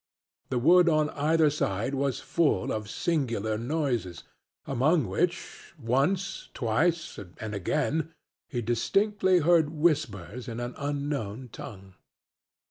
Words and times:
The 0.49 0.57
wood 0.57 0.89
on 0.89 1.11
either 1.11 1.51
side 1.51 1.93
was 1.93 2.19
full 2.19 2.71
of 2.71 2.89
singular 2.89 3.55
noises, 3.55 4.23
among 4.65 5.05
which 5.05 5.75
once, 5.77 6.49
twice, 6.55 7.19
and 7.39 7.53
again 7.53 8.11
he 8.49 8.63
distinctly 8.63 9.41
heard 9.41 9.69
whispers 9.69 10.47
in 10.47 10.59
an 10.59 10.73
unknown 10.77 11.49
tongue. 11.51 11.93